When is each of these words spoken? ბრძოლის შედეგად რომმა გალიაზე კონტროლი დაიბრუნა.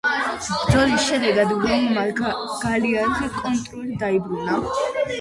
ბრძოლის 0.51 1.05
შედეგად 1.09 1.53
რომმა 1.67 2.07
გალიაზე 2.23 3.31
კონტროლი 3.39 4.03
დაიბრუნა. 4.09 4.61